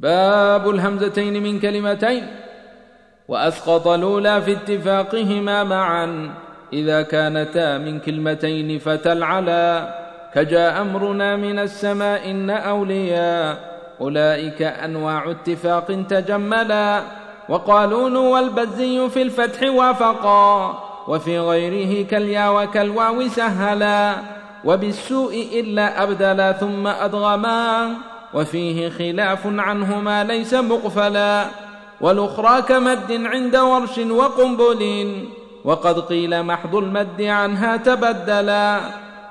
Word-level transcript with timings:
باب 0.00 0.70
الهمزتين 0.70 1.42
من 1.42 1.60
كلمتين. 1.60 2.26
وأسقط 3.28 3.88
الاولى 3.88 4.42
في 4.42 4.52
اتفاقهما 4.52 5.64
معا. 5.64 6.30
إذا 6.72 7.02
كانتا 7.02 7.78
من 7.78 8.00
كلمتين 8.00 8.78
فتلعلا. 8.78 9.94
كجاء 10.34 10.80
أمرنا 10.80 11.36
من 11.36 11.58
السماء 11.58 12.30
إن 12.30 12.50
اولياء 12.50 13.56
أولئك 14.00 14.62
أنواع 14.62 15.30
اتفاق 15.30 16.04
تجملا. 16.08 17.02
وقالون 17.48 18.16
والبزي 18.16 19.08
في 19.08 19.22
الفتح 19.22 19.70
وافقا. 19.70 20.78
وفي 21.08 21.38
غيره 21.38 22.06
كاليا 22.06 22.48
وكالواو 22.48 23.28
سهلا. 23.28 24.14
وبالسوء 24.64 25.48
إلا 25.60 26.02
أبدلا 26.02 26.52
ثم 26.52 26.86
أدغما. 26.86 27.88
وفيه 28.34 28.88
خلاف 28.88 29.46
عنهما 29.46 30.24
ليس 30.24 30.54
مغفلا 30.54 31.46
والأخرى 32.00 32.62
كمد 32.62 33.12
عند 33.12 33.56
ورش 33.56 33.98
وقنبل 33.98 35.24
وقد 35.64 35.98
قيل 36.00 36.42
محض 36.42 36.76
المد 36.76 37.22
عنها 37.22 37.76
تبدلا. 37.76 38.80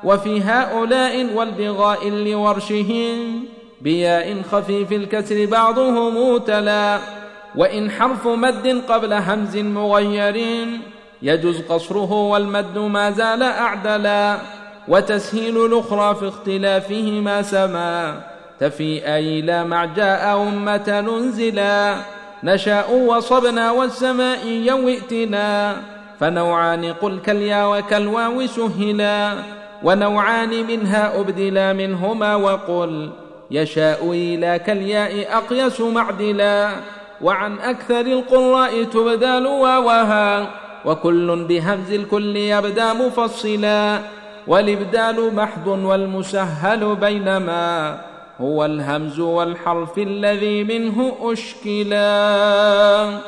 وفي 0.04 0.42
هؤلاء 0.42 1.34
والبغاء 1.36 2.10
لورشهم 2.10 3.44
بياء 3.82 4.42
خفيف 4.52 4.92
الكسر 4.92 5.46
بعضهم 5.46 6.38
تلا. 6.38 7.00
وإن 7.56 7.92
حرف 7.92 8.28
مد 8.28 8.82
قبل 8.90 9.14
همز 9.14 9.58
مغير 9.58 10.68
يجوز 11.22 11.62
قصره 11.62 12.12
والمد 12.12 12.78
ما 12.78 13.12
زال 13.12 13.44
أعدلا. 13.44 14.38
وتسهيل 14.88 15.66
الأخرى 15.66 16.16
في 16.16 16.28
اختلافهما 16.28 17.42
سما. 17.42 18.22
تفي 18.60 19.16
أيلا 19.16 19.64
مع 19.64 19.86
جاء 19.86 20.42
أمة 20.42 21.02
ننزلا. 21.02 21.96
نشاء 22.44 22.96
وصبنا 22.96 23.72
والسماء 23.72 24.48
يوئتنا 24.48 25.76
فنوعان 26.20 26.94
قل 26.94 27.20
كاليا 27.20 27.66
وكالواو 27.66 28.48
سهلا. 28.48 29.34
ونوعان 29.84 30.68
منها 30.68 31.20
أبدلا 31.20 31.74
منهما 31.74 32.36
وقل 32.36 33.10
يشاء 33.52 34.12
إلى 34.12 34.60
كالياء 34.60 35.38
أقيس 35.38 35.82
معدلا. 35.82 36.70
وعن 37.22 37.60
أكثر 37.60 38.02
القراء 38.02 38.84
تبدل 38.84 39.48
واوها. 39.48 40.48
وكل 40.86 41.46
بهمز 41.50 41.92
الكل 41.92 42.36
يبدأ 42.36 42.94
مفصلا. 42.94 44.00
والإبدال 44.48 45.36
محض 45.36 45.68
والمسهل 45.68 46.96
بينما. 46.96 48.09
هو 48.42 48.66
الهمز 48.66 49.20
والحرف 49.20 49.98
الذي 49.98 50.64
منه 50.64 51.16
أشكلا. 51.22 53.20